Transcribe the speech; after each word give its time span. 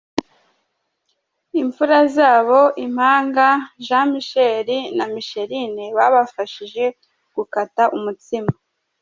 Imfura 1.61 1.97
zabo 2.15 2.61
impanga 2.85 3.47
Jean 3.85 4.07
Micheal 4.13 4.67
na 4.97 5.05
Michealine 5.13 5.83
babafashije 5.97 6.83
gukata 7.35 7.83
umutsima. 7.97 8.51